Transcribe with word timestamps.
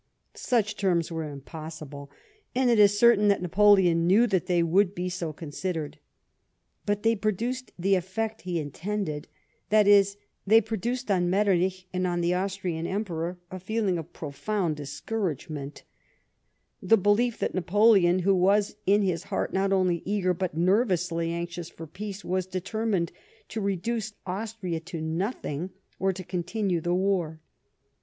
JSuch 0.33 0.77
terms 0.77 1.11
were 1.11 1.29
impossible, 1.29 2.09
and 2.55 2.71
it 2.71 2.79
is 2.79 2.97
certain 2.97 3.27
that 3.27 3.43
Napoleon 3.43 4.07
knew 4.07 4.25
that 4.25 4.47
they 4.47 4.63
would 4.63 4.95
be 4.95 5.09
so 5.09 5.31
considered. 5.31 5.99
But 6.87 7.03
they 7.03 7.15
produced 7.15 7.71
the 7.77 7.93
effect 7.93 8.41
he 8.41 8.57
intended, 8.57 9.27
that 9.69 9.85
is, 9.87 10.17
they 10.47 10.59
produced 10.59 11.11
on 11.11 11.29
Metternich 11.29 11.85
and 11.93 12.07
on 12.07 12.21
the 12.21 12.33
Austrian 12.33 12.87
Emperor 12.87 13.37
a 13.51 13.59
feeling 13.59 13.99
of 13.99 14.11
profound 14.11 14.75
discouragement; 14.77 15.83
the 16.81 16.97
belief 16.97 17.37
that 17.37 17.53
Napoleon, 17.53 18.17
who 18.23 18.33
was 18.33 18.77
in 18.87 19.03
his 19.03 19.25
heart 19.25 19.53
not 19.53 19.71
only 19.71 20.01
eager 20.03 20.33
but 20.33 20.57
nervously 20.57 21.31
anxious 21.31 21.69
for 21.69 21.85
peace, 21.85 22.25
was 22.25 22.47
determined 22.47 23.11
to 23.49 23.61
reduce 23.61 24.13
Austria 24.25 24.79
to 24.79 24.99
nothino, 24.99 25.69
or 25.99 26.11
to 26.11 26.23
continue 26.23 26.81
the 26.81 26.95
war. 26.95 27.39